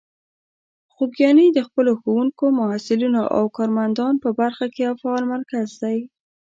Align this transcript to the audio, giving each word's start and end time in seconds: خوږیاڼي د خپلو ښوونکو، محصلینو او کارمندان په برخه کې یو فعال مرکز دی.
خوږیاڼي 0.93 1.47
د 1.53 1.59
خپلو 1.67 1.91
ښوونکو، 2.01 2.45
محصلینو 2.59 3.23
او 3.35 3.43
کارمندان 3.57 4.13
په 4.23 4.29
برخه 4.39 4.65
کې 4.73 4.79
یو 4.87 4.93
فعال 5.01 5.23
مرکز 5.35 5.69
دی. 5.81 5.97